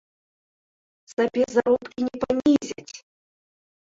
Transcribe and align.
Сабе 1.11 1.43
заробкі 1.55 2.01
не 2.07 2.17
панізяць! 2.23 2.89